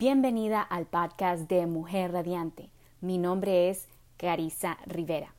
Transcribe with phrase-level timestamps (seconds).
[0.00, 2.70] Bienvenida al podcast de Mujer Radiante.
[3.02, 3.86] Mi nombre es
[4.16, 5.34] Carissa Rivera.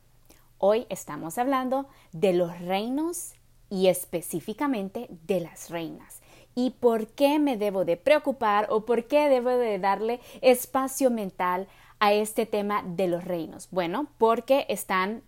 [0.58, 3.32] Hoy estamos hablando de los reinos
[3.70, 6.20] y específicamente de las reinas.
[6.54, 11.66] ¿Y por qué me debo de preocupar o por qué debo de darle espacio mental
[11.98, 13.66] a este tema de los reinos?
[13.72, 15.24] Bueno, porque están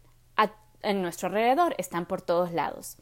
[0.82, 2.98] en nuestro alrededor, están por todos lados.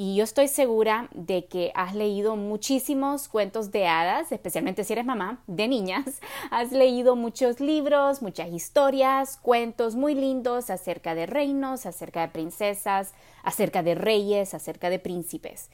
[0.00, 5.04] Y yo estoy segura de que has leído muchísimos cuentos de hadas, especialmente si eres
[5.04, 6.20] mamá de niñas.
[6.52, 13.12] Has leído muchos libros, muchas historias, cuentos muy lindos acerca de reinos, acerca de princesas,
[13.42, 15.68] acerca de reyes, acerca de príncipes.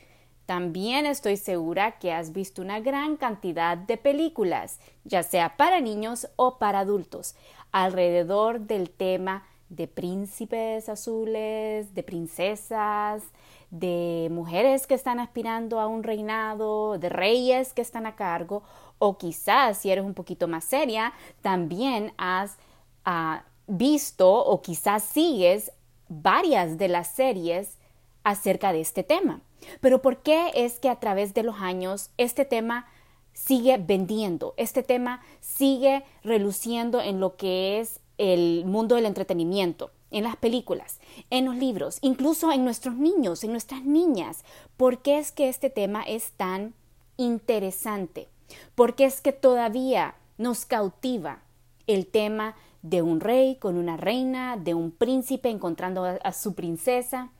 [0.46, 6.28] También estoy segura que has visto una gran cantidad de películas, ya sea para niños
[6.36, 7.34] o para adultos,
[7.72, 13.22] alrededor del tema de príncipes azules, de princesas,
[13.70, 18.62] de mujeres que están aspirando a un reinado, de reyes que están a cargo,
[18.98, 22.56] o quizás si eres un poquito más seria, también has
[23.04, 25.72] ah, visto o quizás sigues
[26.08, 27.78] varias de las series
[28.22, 29.40] acerca de este tema.
[29.80, 32.86] Pero ¿por qué es que a través de los años este tema
[33.32, 39.90] sigue vendiendo, este tema sigue reluciendo en lo que es el mundo del entretenimiento?
[40.14, 44.44] en las películas, en los libros, incluso en nuestros niños, en nuestras niñas.
[44.76, 46.72] ¿Por qué es que este tema es tan
[47.16, 48.28] interesante?
[48.76, 51.42] ¿Por qué es que todavía nos cautiva
[51.88, 57.30] el tema de un rey con una reina, de un príncipe encontrando a, su princesa?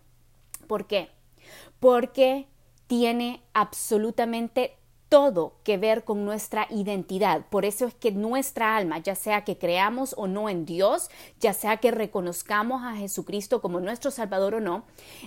[0.67, 1.11] ¿Por qué?
[1.78, 2.48] Porque
[2.89, 4.77] tiene absolutamente
[5.15, 7.47] todo que ver con nuestra identidad.
[7.48, 11.53] Por eso es que nuestra alma, ya sea que creamos o no en Dios, ya
[11.53, 14.83] sea que reconozcamos a Jesucristo como nuestro Salvador o no,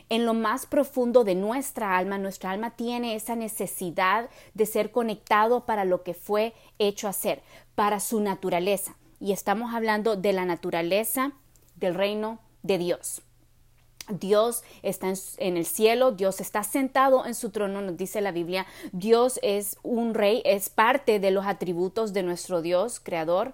[0.09, 5.65] en lo más profundo de nuestra alma, nuestra alma tiene esa necesidad de ser conectado
[5.65, 7.41] para lo que fue hecho hacer,
[7.73, 8.97] para su naturaleza.
[9.21, 11.31] Y estamos hablando de la naturaleza
[11.77, 13.21] del reino de Dios.
[14.09, 18.65] Dios está en, el cielo, Dios está sentado en su trono, nos dice la Biblia.
[18.91, 23.53] Dios es un rey, es parte de los atributos de nuestro Dios creador.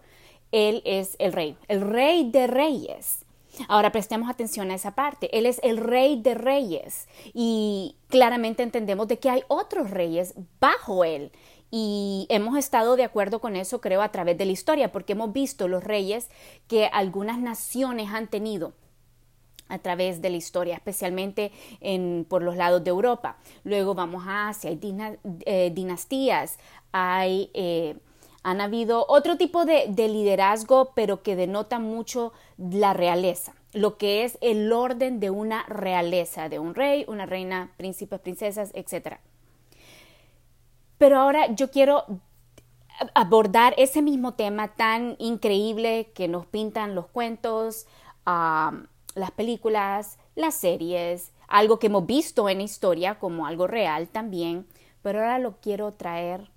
[0.51, 3.25] Él es el rey, el rey de reyes.
[3.67, 5.35] Ahora prestemos atención a esa parte.
[5.37, 11.03] Él es el rey de reyes y claramente entendemos de que hay otros reyes bajo
[11.03, 11.31] él.
[11.69, 15.33] Y hemos estado de acuerdo con eso, creo, a través de la historia, porque hemos
[15.33, 16.29] visto los reyes
[16.67, 18.73] que algunas naciones han tenido
[19.73, 21.51] a través de la historia, especialmente
[21.81, 23.37] en, por los lados de Europa.
[23.63, 24.79] Luego vamos a Asia, hay
[25.45, 26.59] eh, dinastías,
[26.91, 27.95] hay, eh,
[28.43, 34.23] han habido otro tipo de, de liderazgo, pero que denota mucho la realeza, lo que
[34.23, 39.17] es el orden de una realeza, de un rey, una reina, príncipes, princesas, etc.
[40.99, 42.05] Pero ahora yo quiero
[43.13, 47.87] abordar ese mismo tema tan increíble que nos pintan los cuentos,
[49.15, 54.67] las películas, las series, algo que hemos visto en historia como algo real también,
[55.01, 56.49] pero ahora lo quiero traer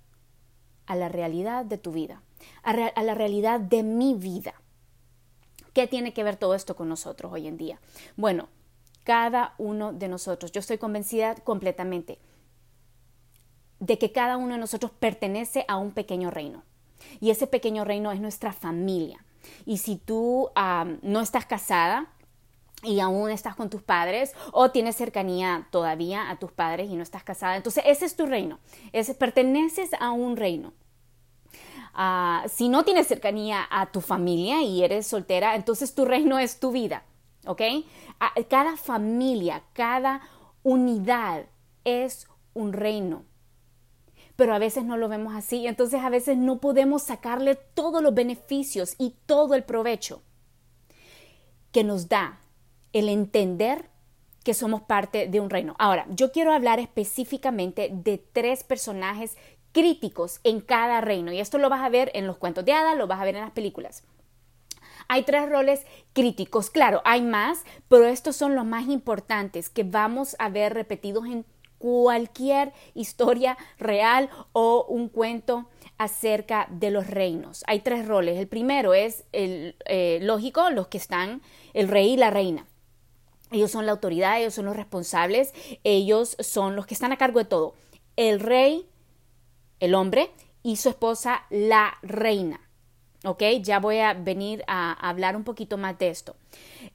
[0.85, 2.21] a la realidad de tu vida,
[2.63, 4.55] a, a la realidad de mi vida.
[5.73, 7.79] ¿Qué tiene que ver todo esto con nosotros hoy en día?
[8.15, 8.49] Bueno,
[9.03, 12.19] cada uno de nosotros, yo estoy convencida completamente
[13.79, 16.63] de que cada uno de nosotros pertenece a un pequeño reino.
[17.19, 19.23] Y ese pequeño reino es nuestra familia.
[19.65, 22.11] Y si tú no estás casada,
[22.83, 27.03] y aún estás con tus padres o tienes cercanía todavía a tus padres y no
[27.03, 27.55] estás casada.
[27.55, 28.59] Entonces ese es tu reino,
[29.17, 30.73] perteneces a un reino.
[31.93, 36.59] Ah, si no tienes cercanía a tu familia y eres soltera, entonces tu reino es
[36.59, 37.03] tu vida,
[37.47, 37.61] ¿ok?
[38.19, 40.21] Ah, cada familia, cada
[40.61, 41.47] unidad
[41.83, 43.25] es un reino.
[44.35, 48.13] Pero a veces no lo vemos así, entonces a veces no podemos sacarle todos los
[48.13, 50.21] beneficios y todo el provecho
[51.71, 52.39] que nos da
[52.97, 53.89] el entender
[54.43, 55.75] que somos parte de un reino.
[55.77, 59.35] Ahora, yo quiero hablar específicamente de tres personajes
[59.73, 62.97] críticos en cada reino y esto lo vas a ver en los cuentos de hadas,
[62.97, 64.03] lo vas a ver en las películas.
[65.09, 70.35] Hay tres roles críticos, claro, hay más, pero estos son los más importantes que vamos
[70.39, 71.45] a ver repetidos en
[71.77, 77.63] cualquier historia real o un cuento acerca de los reinos.
[77.67, 78.37] Hay tres roles.
[78.37, 81.41] El primero es el eh, lógico, los que están
[81.73, 82.65] el rey y la reina.
[83.51, 85.53] Ellos son la autoridad, ellos son los responsables,
[85.83, 87.75] ellos son los que están a cargo de todo.
[88.15, 88.87] El rey,
[89.79, 90.31] el hombre,
[90.63, 92.59] y su esposa, la reina.
[93.23, 93.41] ¿Ok?
[93.61, 96.35] Ya voy a venir a hablar un poquito más de esto.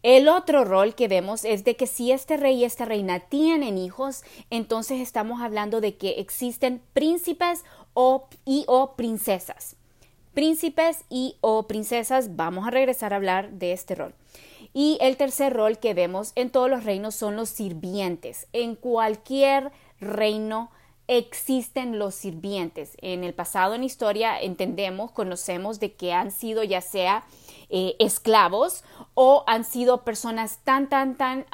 [0.02, 3.76] El otro rol que vemos es de que si este rey y esta reina tienen
[3.76, 7.64] hijos, entonces estamos hablando de que existen príncipes
[7.94, 9.76] o, y o princesas.
[10.34, 12.36] príncipes y o princesas.
[12.36, 14.14] Vamos a regresar a hablar de este rol.
[14.74, 18.46] Y el tercer rol que vemos en todos los reinos son los sirvientes.
[18.52, 19.70] En cualquier
[20.00, 20.70] reino
[21.08, 22.96] existen los sirvientes.
[23.00, 27.24] En el pasado, en historia, entendemos, conocemos de que han sido ya sea
[27.68, 28.84] eh, esclavos
[29.14, 31.46] o han sido personas tan, tan, tan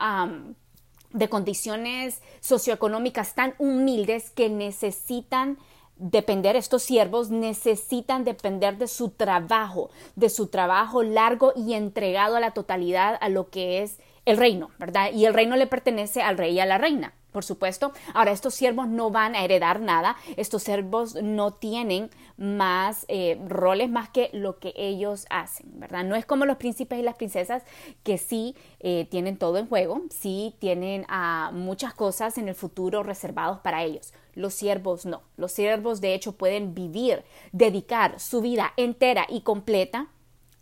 [1.13, 5.59] de condiciones socioeconómicas tan humildes que necesitan
[5.99, 12.41] depender, estos siervos necesitan depender de su trabajo, de su trabajo largo y entregado a
[12.41, 15.13] la totalidad a lo que es el reino, ¿verdad?
[15.13, 17.93] Y el reino le pertenece al rey y a la reina por supuesto.
[18.15, 23.91] Ahora, estos siervos no van a heredar nada, estos siervos no tienen más eh, roles
[23.91, 26.05] más que lo que ellos hacen, ¿verdad?
[26.05, 27.63] No es como los príncipes y las princesas
[28.03, 33.03] que sí eh, tienen todo en juego, sí tienen uh, muchas cosas en el futuro
[33.03, 34.13] reservados para ellos.
[34.35, 35.23] Los siervos no.
[35.37, 40.09] Los siervos de hecho pueden vivir, dedicar su vida entera y completa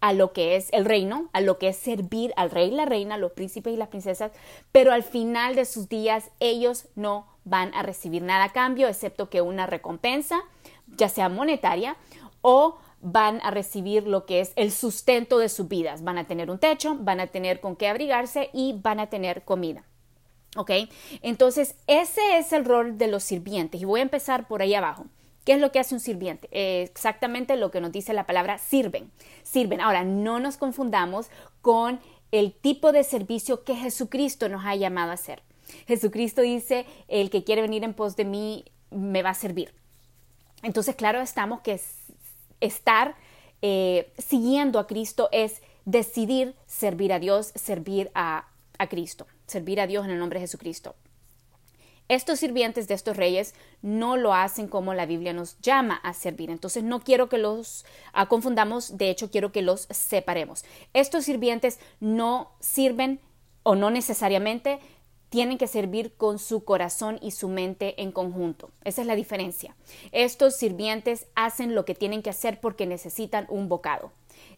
[0.00, 3.16] a lo que es el reino, a lo que es servir al rey la reina,
[3.18, 4.32] los príncipes y las princesas,
[4.72, 9.30] pero al final de sus días ellos no van a recibir nada a cambio, excepto
[9.30, 10.40] que una recompensa,
[10.96, 11.96] ya sea monetaria
[12.42, 16.02] o van a recibir lo que es el sustento de sus vidas.
[16.02, 19.42] Van a tener un techo, van a tener con qué abrigarse y van a tener
[19.44, 19.84] comida.
[20.56, 20.70] ¿Ok?
[21.22, 25.06] Entonces, ese es el rol de los sirvientes y voy a empezar por ahí abajo.
[25.46, 26.48] ¿Qué es lo que hace un sirviente?
[26.50, 29.12] exactamente lo que nos dice la palabra sirven.
[29.44, 29.80] Sirven.
[29.80, 31.28] Ahora, no nos confundamos
[31.62, 32.00] con
[32.32, 35.44] el tipo de servicio que Jesucristo nos ha llamado a hacer.
[35.86, 39.72] Jesucristo dice, el que quiere venir en pos de mí me va a servir.
[40.64, 41.80] Entonces, claro, estamos que
[42.60, 43.14] estar
[43.62, 49.86] eh, siguiendo a Cristo es decidir servir a Dios, servir a, a Cristo, servir a
[49.86, 50.96] Dios en el nombre de Jesucristo.
[52.08, 56.50] Estos sirvientes de estos reyes no lo hacen como la Biblia nos llama a servir.
[56.50, 60.64] Entonces no quiero que los ah, confundamos, de hecho quiero que los separemos.
[60.92, 63.20] Estos sirvientes no sirven
[63.62, 64.78] o no necesariamente
[65.28, 68.70] tienen que servir con su corazón y su mente en conjunto.
[68.84, 69.74] Esa es la diferencia.
[70.12, 74.12] Estos sirvientes hacen lo que tienen que hacer porque necesitan un bocado.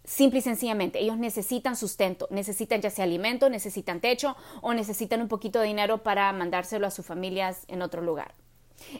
[0.04, 5.28] Simple y sencillamente, ellos necesitan sustento, necesitan ya sea alimento, necesitan techo o necesitan un
[5.28, 8.34] poquito de dinero para mandárselo a sus familias en otro lugar.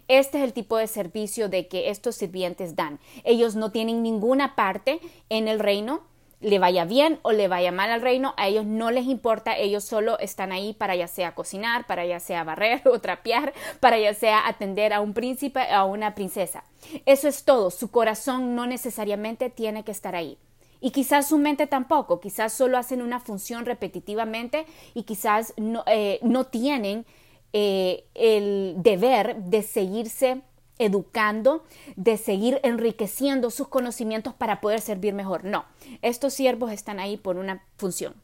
[0.08, 2.98] Este es el tipo de servicio de que estos sirvientes dan.
[3.24, 6.02] Ellos no tienen ninguna parte en el reino,
[6.40, 9.84] le vaya bien o le vaya mal al reino, a ellos no les importa, ellos
[9.84, 14.14] solo están ahí para ya sea cocinar, para ya sea barrer o trapear, para ya
[14.14, 16.64] sea atender a un príncipe o a una princesa.
[17.06, 20.38] Eso es todo, su corazón no necesariamente tiene que estar ahí.
[20.80, 26.20] Y quizás su mente tampoco, quizás solo hacen una función repetitivamente y quizás no, eh,
[26.22, 27.04] no tienen
[27.52, 30.42] eh, el deber de seguirse
[30.78, 31.64] educando,
[31.96, 35.44] de seguir enriqueciendo sus conocimientos para poder servir mejor.
[35.44, 35.64] No,
[36.02, 38.14] estos siervos están ahí por una función.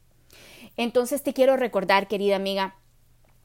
[0.77, 2.77] Entonces te quiero recordar, querida amiga,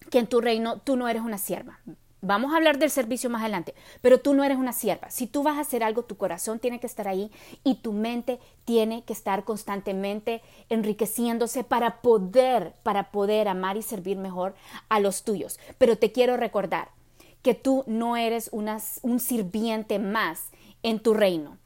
[0.09, 1.79] que en tu reino tú no eres una sierva.
[2.21, 5.09] Vamos a hablar del servicio más adelante, pero tú no eres una sierva.
[5.09, 7.31] Si tú vas a hacer algo, tu corazón tiene que estar ahí
[7.63, 14.17] y tu mente tiene que estar constantemente enriqueciéndose para poder, para poder amar y servir
[14.17, 14.53] mejor
[14.89, 15.59] a los tuyos.
[15.77, 16.89] Pero te quiero recordar
[17.41, 20.49] que tú no eres un sirviente más
[20.83, 21.57] en tu reino,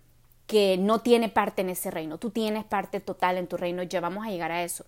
[0.46, 2.20] que no tiene parte en ese reino.
[2.20, 4.86] Tú tienes parte total en tu reino ya vamos a llegar a eso.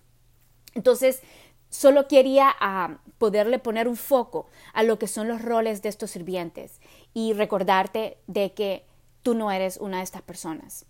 [0.76, 1.22] Entonces,
[1.68, 6.10] Solo quería ah, poderle poner un foco a lo que son los roles de estos
[6.12, 6.80] sirvientes
[7.12, 8.86] y recordarte de que
[9.22, 10.86] tú no eres una de estas personas.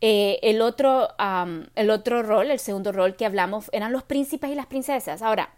[0.00, 1.08] Eh, el, otro,
[1.74, 5.22] el otro rol, el segundo rol que hablamos, eran los príncipes y las princesas.
[5.22, 5.50] Ahora,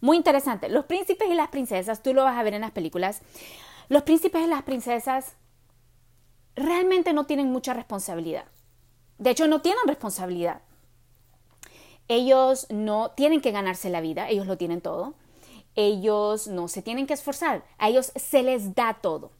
[0.00, 3.22] muy interesante, los príncipes y las princesas, tú lo vas a ver en las películas,
[3.88, 5.36] los príncipes y las princesas
[6.54, 8.44] realmente no tienen mucha responsabilidad.
[9.18, 10.62] De hecho, no tienen responsabilidad.
[12.08, 15.14] Ellos no tienen que ganarse la vida, ellos lo tienen todo.
[15.74, 19.30] Ellos no se tienen que esforzar, a ellos se les da todo.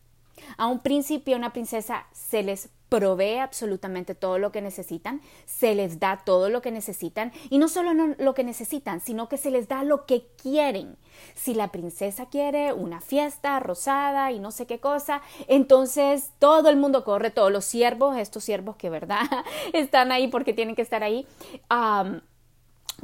[0.59, 5.21] A un príncipe y a una princesa se les provee absolutamente todo lo que necesitan,
[5.45, 9.39] se les da todo lo que necesitan y no solo lo que necesitan, sino que
[9.39, 10.97] se les da lo que quieren.
[11.35, 16.77] Si la princesa quiere una fiesta rosada y no sé qué cosa, entonces todo el
[16.77, 19.23] mundo corre, todos los siervos, estos siervos que verdad
[19.73, 21.27] están ahí porque tienen que estar ahí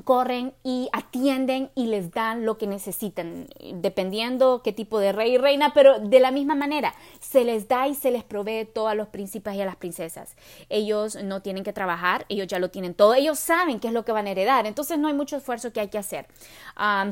[0.05, 5.39] corren y atienden y les dan lo que necesitan, dependiendo qué tipo de rey y
[5.39, 8.95] reina, pero de la misma manera, se les da y se les provee todo a
[8.95, 10.35] los príncipes y a las princesas.
[10.69, 14.05] Ellos no tienen que trabajar, ellos ya lo tienen todo, ellos saben qué es lo
[14.05, 16.27] que van a heredar, entonces no hay mucho esfuerzo que hay que hacer.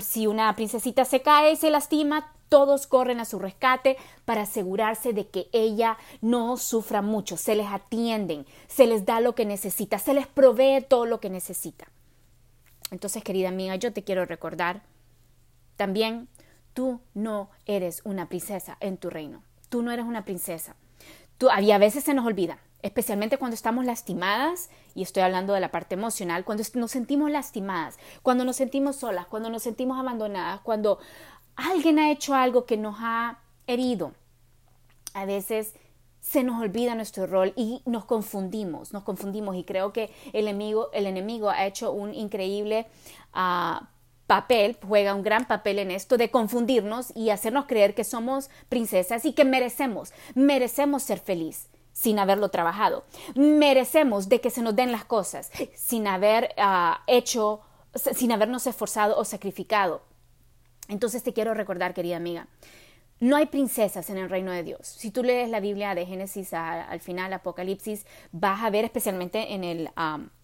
[0.00, 5.28] si una princesita se cae, se lastima, todos corren a su rescate para asegurarse de
[5.28, 10.14] que ella no sufra mucho, se les atienden, se les da lo que necesita, se
[10.14, 11.86] les provee todo lo que necesita.
[12.90, 14.82] Entonces, querida amiga, yo te quiero recordar
[15.76, 16.28] también,
[16.74, 19.42] tú no eres una princesa en tu reino.
[19.68, 20.76] Tú no eres una princesa.
[21.38, 25.70] Tú, a veces se nos olvida, especialmente cuando estamos lastimadas, y estoy hablando de la
[25.70, 30.98] parte emocional, cuando nos sentimos lastimadas, cuando nos sentimos solas, cuando nos sentimos abandonadas, cuando
[31.56, 34.12] alguien ha hecho algo que nos ha herido.
[35.14, 35.74] A veces
[36.30, 40.88] se nos olvida nuestro rol y nos confundimos, nos confundimos y creo que el enemigo,
[40.92, 42.86] el enemigo ha hecho un increíble
[43.32, 43.88] ah,
[44.28, 49.24] papel, juega un gran papel en esto de confundirnos y hacernos creer que somos princesas
[49.24, 53.02] y que merecemos, merecemos ser feliz sin haberlo trabajado,
[53.34, 59.18] merecemos de que se nos den las cosas sin haber ah, hecho, sin habernos esforzado
[59.18, 60.02] o sacrificado.
[60.86, 62.46] Entonces te quiero recordar, querida amiga,
[63.20, 64.80] no hay princesas en el reino de Dios.
[64.82, 69.62] Si tú lees la Biblia de Génesis al final, Apocalipsis, vas a ver especialmente en
[69.62, 69.90] el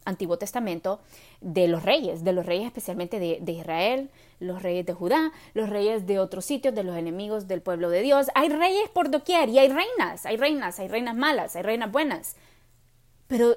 [0.05, 1.01] Antiguo Testamento
[1.41, 5.71] de los reyes, de los reyes especialmente de, de, Israel, los reyes de Judá, los
[5.71, 8.27] reyes de otros sitios, de los enemigos del pueblo de Dios.
[8.35, 12.37] Hay reyes por doquier y hay reinas, hay reinas, hay reinas malas, hay reinas buenas.
[13.27, 13.57] Pero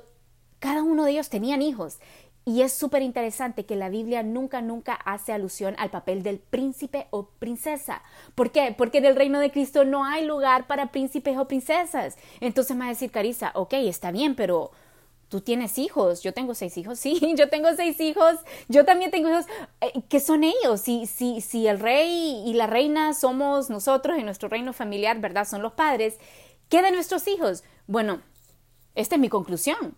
[0.60, 2.00] cada uno de ellos tenían hijos
[2.46, 7.08] y es súper interesante que la Biblia nunca, nunca hace alusión al papel del príncipe
[7.12, 8.02] o princesa.
[8.34, 8.74] ¿Por qué?
[8.76, 12.18] Porque en el reino de Cristo no hay lugar para príncipes o princesas.
[12.40, 14.72] Entonces me va a decir Carisa, ok, está bien, pero
[15.30, 19.30] tú tienes hijos, yo tengo seis hijos, sí, yo tengo seis hijos, yo también tengo
[19.30, 19.46] hijos,
[19.82, 20.82] eh, ¿qué son ellos?
[20.82, 25.48] Si, si, si el rey y la reina somos nosotros en nuestro reino familiar, ¿verdad?
[25.48, 26.18] Son los padres,
[26.68, 27.64] ¿qué de nuestros hijos?
[27.86, 28.22] Bueno,
[28.96, 29.96] esta es mi conclusión.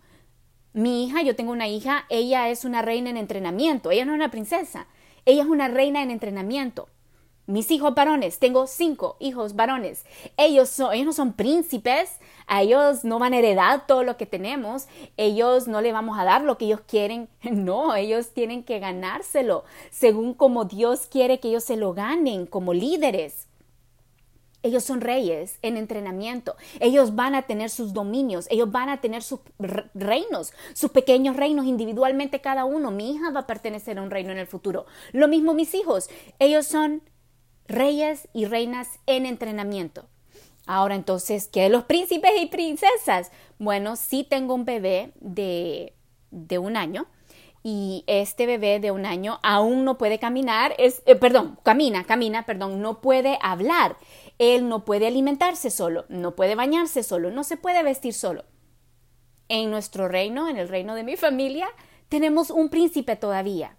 [0.74, 4.16] Mi hija, yo tengo una hija, ella es una reina en entrenamiento, ella no es
[4.16, 4.86] una princesa,
[5.26, 6.88] ella es una reina en entrenamiento.
[7.46, 10.06] Mis hijos varones, tengo cinco hijos varones.
[10.38, 14.86] Ellos, ellos no son príncipes, a ellos no van a heredar todo lo que tenemos,
[15.18, 19.64] ellos no le vamos a dar lo que ellos quieren, no, ellos tienen que ganárselo,
[19.90, 23.46] según como Dios quiere que ellos se lo ganen como líderes.
[24.62, 26.56] Ellos son reyes en entrenamiento.
[26.80, 28.46] Ellos van a tener sus dominios.
[28.50, 29.40] Ellos van a tener sus
[29.94, 32.90] reinos, sus pequeños reinos individualmente cada uno.
[32.90, 34.86] Mi hija va a pertenecer a un reino en el futuro.
[35.12, 36.10] Lo mismo mis hijos.
[36.38, 37.02] Ellos son
[37.66, 40.06] reyes y reinas en entrenamiento.
[40.66, 43.32] Ahora entonces, ¿qué de los príncipes y princesas?
[43.58, 45.94] Bueno, sí tengo un bebé de,
[46.30, 47.06] de un año
[47.62, 52.44] y este bebé de un año aún no puede caminar, es, eh, perdón, camina, camina,
[52.44, 53.96] perdón, no puede hablar.
[54.38, 58.44] Él no puede alimentarse solo, no puede bañarse solo, no se puede vestir solo.
[59.48, 61.68] En nuestro reino, en el reino de mi familia,
[62.08, 63.76] tenemos un príncipe todavía.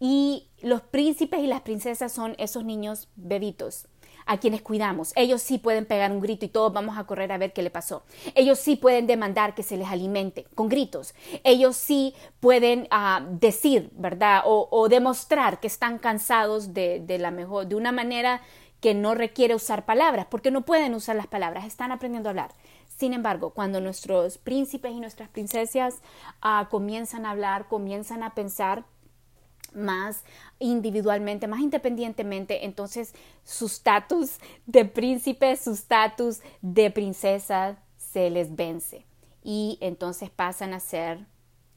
[0.00, 3.86] Y los príncipes y las princesas son esos niños bebitos
[4.26, 5.12] a quienes cuidamos.
[5.16, 7.70] Ellos sí pueden pegar un grito y todos vamos a correr a ver qué le
[7.70, 8.02] pasó.
[8.34, 11.14] Ellos sí pueden demandar que se les alimente con gritos.
[11.44, 14.42] Ellos sí pueden ah, decir, ¿verdad?
[14.44, 18.40] O, demostrar que están cansados de, de, la mejor, de una manera
[18.80, 22.52] que no requiere usar palabras, porque no pueden usar las palabras, están aprendiendo a hablar.
[22.96, 26.00] Sin embargo, cuando nuestros príncipes y nuestras princesas
[26.40, 28.84] ah, comienzan a hablar, comienzan a pensar
[29.76, 30.24] más
[30.58, 33.14] individualmente, más independientemente, entonces
[33.44, 39.04] su estatus de príncipe, su estatus de princesa se les vence
[39.42, 41.26] y entonces pasan a ser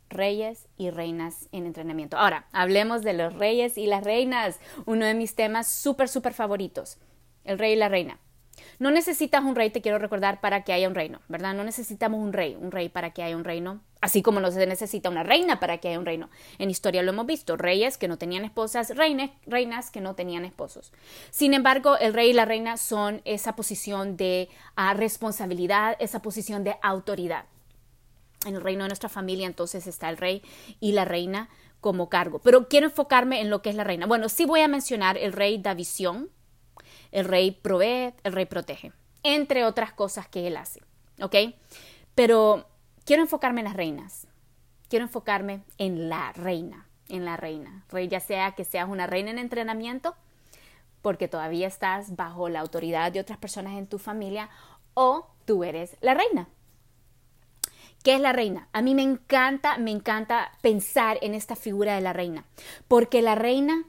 [0.10, 2.18] reyes y reinas en entrenamiento.
[2.18, 6.98] Ahora, hablemos de los reyes y las reinas, uno de mis temas súper, súper favoritos,
[7.44, 8.20] el rey y la reina.
[8.80, 11.54] No necesitas un rey, te quiero recordar, para que haya un reino, ¿verdad?
[11.54, 14.66] No necesitamos un rey, un rey para que haya un reino, así como no se
[14.66, 16.30] necesita una reina para que haya un reino.
[16.58, 20.46] En historia lo hemos visto, reyes que no tenían esposas, reinas, reinas que no tenían
[20.46, 20.92] esposos.
[21.32, 26.64] Sin embargo, el rey y la reina son esa posición de ah, responsabilidad, esa posición
[26.64, 27.46] de autoridad.
[28.46, 30.42] En el reino de nuestra familia entonces está el rey
[30.80, 31.50] y la reina
[31.82, 32.40] como cargo.
[32.40, 34.06] Pero quiero enfocarme en lo que es la reina.
[34.06, 36.30] Bueno, sí voy a mencionar el rey da visión,
[37.12, 38.92] el rey provee, el rey protege,
[39.24, 40.82] entre otras cosas que él hace.
[41.22, 41.36] ¿Ok?
[42.16, 42.66] Pero
[43.06, 44.28] quiero enfocarme en las reinas.
[44.90, 47.86] Quiero enfocarme en la reina, en la reina.
[47.90, 50.16] Rey, ya sea que seas una reina en entrenamiento,
[51.02, 54.50] porque todavía estás bajo la autoridad de otras personas en tu familia,
[54.96, 56.50] o tú eres la reina.
[58.04, 58.70] ¿Qué es la reina?
[58.72, 62.46] A mí me encanta, me encanta pensar en esta figura de la reina,
[62.88, 63.84] porque la reina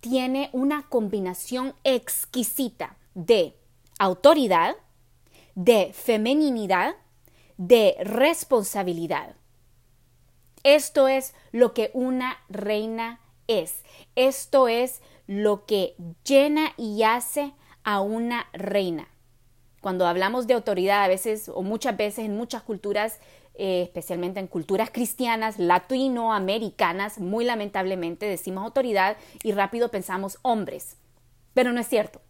[0.00, 3.56] tiene una combinación exquisita de
[3.98, 4.76] autoridad,
[5.54, 6.94] de femeninidad,
[7.56, 9.34] de responsabilidad.
[10.62, 13.82] Esto es lo que una reina es.
[14.14, 17.52] Esto es lo que llena y hace
[17.84, 19.08] a una reina.
[19.80, 23.20] Cuando hablamos de autoridad, a veces o muchas veces en muchas culturas,
[23.58, 30.96] eh, especialmente en culturas cristianas, latinoamericanas, muy lamentablemente decimos autoridad y rápido pensamos hombres.
[31.54, 32.20] Pero no es cierto.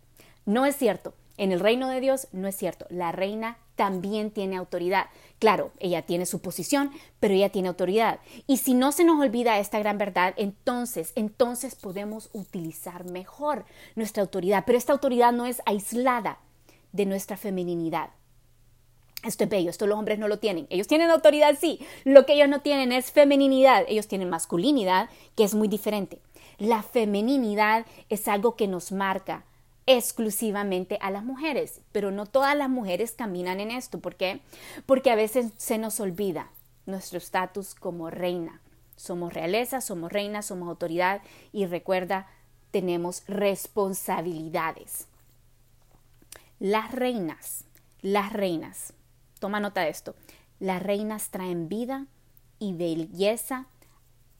[0.46, 1.12] No es cierto.
[1.36, 2.86] En el reino de Dios no es cierto.
[2.88, 5.06] La reina también tiene autoridad.
[5.38, 8.18] Claro, ella tiene su posición, pero ella tiene autoridad.
[8.46, 14.22] Y si no se nos olvida esta gran verdad, entonces, entonces podemos utilizar mejor nuestra
[14.22, 14.64] autoridad.
[14.66, 16.38] Pero esta autoridad no es aislada
[16.92, 18.10] de nuestra femeninidad.
[19.24, 20.66] Esto es bello, esto los hombres no lo tienen.
[20.70, 21.80] Ellos tienen autoridad, sí.
[22.04, 23.84] Lo que ellos no tienen es femeninidad.
[23.88, 26.20] Ellos tienen masculinidad, que es muy diferente.
[26.58, 29.44] La femeninidad es algo que nos marca,
[29.86, 34.00] exclusivamente a las mujeres, pero no todas las mujeres caminan en esto.
[34.00, 34.40] ¿Por qué?
[34.86, 36.50] Porque a veces se nos olvida
[36.86, 38.60] nuestro estatus como reina.
[38.96, 41.22] Somos realeza, somos reina, somos autoridad
[41.52, 42.26] y recuerda,
[42.70, 45.06] tenemos responsabilidades.
[46.58, 47.64] Las reinas,
[48.02, 48.92] las reinas,
[49.38, 50.14] toma nota de esto,
[50.60, 52.06] las reinas traen vida
[52.58, 53.66] y belleza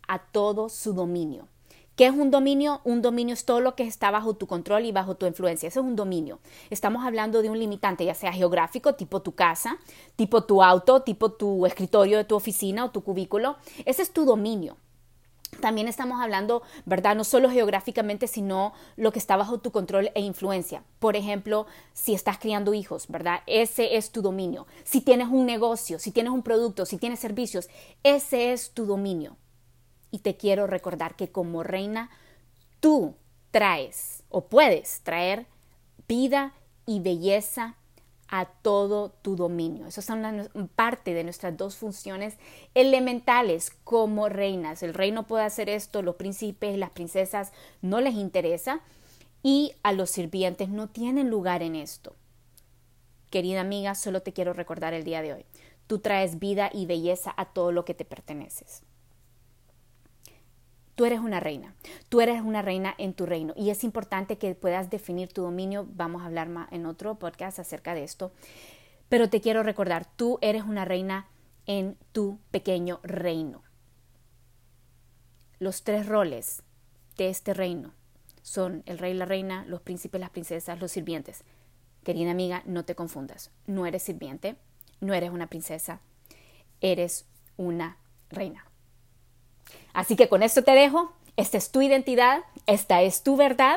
[0.06, 1.48] a todo su dominio.
[1.98, 2.80] ¿Qué es un dominio?
[2.84, 5.66] Un dominio es todo lo que está bajo tu control y bajo tu influencia.
[5.66, 6.38] Eso es un dominio.
[6.70, 9.78] Estamos hablando de un limitante, ya sea geográfico, tipo tu casa,
[10.14, 13.56] tipo tu auto, tipo tu escritorio de tu oficina o tu cubículo.
[13.84, 14.76] Ese es tu dominio.
[15.60, 17.16] También estamos hablando, ¿verdad?
[17.16, 20.84] No solo geográficamente, sino lo que está bajo tu control e influencia.
[20.98, 23.40] Por ejemplo, si estás criando hijos, ¿verdad?
[23.46, 24.66] Ese es tu dominio.
[24.84, 27.68] Si tienes un negocio, si tienes un producto, si tienes servicios,
[28.02, 29.36] ese es tu dominio.
[30.10, 32.10] Y te quiero recordar que como reina
[32.80, 33.14] tú
[33.50, 35.46] traes o puedes traer
[36.06, 36.54] vida
[36.86, 37.76] y belleza
[38.28, 39.86] a todo tu dominio.
[39.86, 42.36] Esas son parte de nuestras dos funciones
[42.74, 44.82] elementales como reinas.
[44.82, 48.80] El reino puede hacer esto, los príncipes, las princesas no les interesa
[49.42, 52.14] y a los sirvientes no tienen lugar en esto.
[53.30, 55.46] Querida amiga, solo te quiero recordar el día de hoy.
[55.86, 58.82] Tú traes vida y belleza a todo lo que te perteneces.
[60.98, 61.76] Tú eres una reina,
[62.08, 65.86] tú eres una reina en tu reino y es importante que puedas definir tu dominio.
[65.94, 68.32] Vamos a hablar más en otro podcast acerca de esto.
[69.08, 71.28] Pero te quiero recordar, tú eres una reina
[71.66, 73.62] en tu pequeño reino.
[75.60, 76.64] Los tres roles
[77.16, 77.94] de este reino
[78.42, 81.44] son el rey, la reina, los príncipes, las princesas, los sirvientes.
[82.02, 83.52] Querida amiga, no te confundas.
[83.68, 84.56] No eres sirviente,
[84.98, 86.00] no eres una princesa,
[86.80, 87.24] eres
[87.56, 87.98] una
[88.30, 88.67] reina.
[89.92, 91.12] Así que con esto te dejo.
[91.36, 93.76] Esta es tu identidad, esta es tu verdad.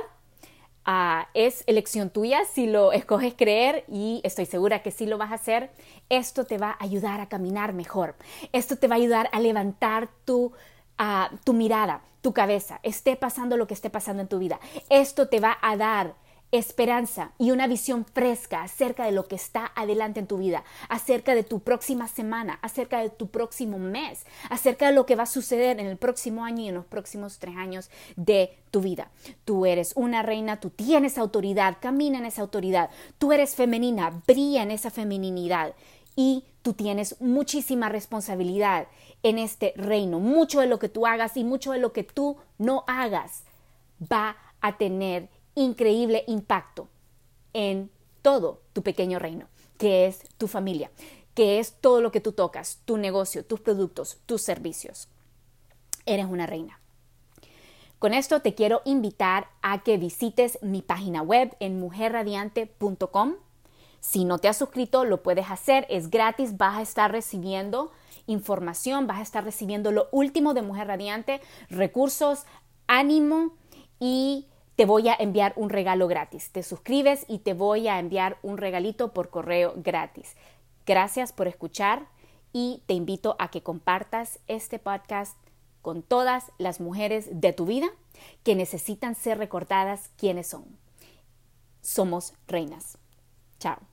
[0.84, 5.32] Ah, es elección tuya si lo escoges creer y estoy segura que si lo vas
[5.32, 5.70] a hacer.
[6.10, 8.16] Esto te va a ayudar a caminar mejor.
[8.52, 10.54] Esto te va a ayudar a levantar tu,
[10.98, 14.60] ah, tu mirada, tu cabeza, esté pasando lo que esté pasando en tu vida.
[14.90, 16.16] Esto te va a dar
[16.52, 21.34] esperanza y una visión fresca acerca de lo que está adelante en tu vida, acerca
[21.34, 25.28] de tu próxima semana, acerca de tu próximo mes, acerca de lo que va a
[25.28, 29.12] suceder en el próximo año y en los próximos tres años de tu vida.
[29.46, 34.64] Tú eres una reina, tú tienes autoridad, camina en esa autoridad, tú eres femenina, brilla
[34.64, 35.74] en esa femeninidad
[36.16, 38.88] y tú tienes muchísima responsabilidad
[39.24, 40.20] en este reino.
[40.20, 43.44] Mucho de lo que tú hagas y mucho de lo que tú no hagas
[44.02, 46.88] va a tener increíble impacto
[47.54, 47.90] en
[48.22, 50.92] todo tu pequeño reino, que es tu familia,
[51.34, 55.08] que es todo lo que tú tocas, tu negocio, tus productos, tus servicios.
[56.06, 56.80] Eres una reina.
[58.00, 63.36] Con esto te quiero invitar a que visites mi página web en mujerradiante.com.
[64.00, 67.92] Si no te has suscrito, lo puedes hacer, es gratis, vas a estar recibiendo
[68.26, 72.46] información, vas a estar recibiendo lo último de Mujer Radiante, recursos,
[72.88, 73.54] ánimo
[74.00, 76.50] y te voy a enviar un regalo gratis.
[76.52, 80.36] Te suscribes y te voy a enviar un regalito por correo gratis.
[80.86, 82.08] Gracias por escuchar
[82.54, 85.38] y te invito a que compartas este podcast
[85.82, 87.88] con todas las mujeres de tu vida
[88.44, 90.66] que necesitan ser recordadas quiénes son.
[91.82, 92.98] Somos reinas.
[93.60, 93.91] Chao.